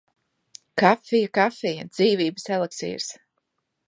Kafija, 0.81 1.27
kafija! 1.39 1.85
Dzīvības 1.97 2.47
eliksīrs! 2.57 3.11